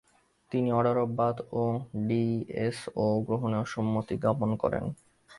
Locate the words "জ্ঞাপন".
4.21-4.49